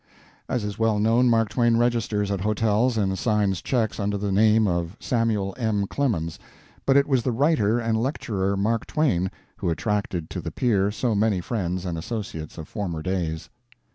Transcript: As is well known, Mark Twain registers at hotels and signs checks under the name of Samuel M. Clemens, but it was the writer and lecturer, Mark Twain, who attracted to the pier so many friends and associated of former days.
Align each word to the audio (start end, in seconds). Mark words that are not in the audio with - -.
As 0.49 0.63
is 0.63 0.79
well 0.79 0.97
known, 0.97 1.29
Mark 1.29 1.49
Twain 1.49 1.77
registers 1.77 2.31
at 2.31 2.41
hotels 2.41 2.97
and 2.97 3.15
signs 3.19 3.61
checks 3.61 3.99
under 3.99 4.17
the 4.17 4.31
name 4.31 4.67
of 4.67 4.97
Samuel 4.99 5.53
M. 5.59 5.85
Clemens, 5.85 6.39
but 6.87 6.97
it 6.97 7.05
was 7.05 7.21
the 7.21 7.31
writer 7.31 7.77
and 7.77 8.01
lecturer, 8.01 8.57
Mark 8.57 8.87
Twain, 8.87 9.29
who 9.57 9.69
attracted 9.69 10.27
to 10.31 10.41
the 10.41 10.49
pier 10.51 10.89
so 10.89 11.13
many 11.13 11.39
friends 11.39 11.85
and 11.85 11.99
associated 11.99 12.57
of 12.57 12.67
former 12.67 13.03
days. 13.03 13.51